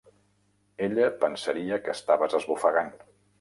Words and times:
Ella 0.87 1.09
pensaria 1.25 1.79
que 1.85 1.93
estaves 1.97 2.37
esbufegant. 2.41 2.91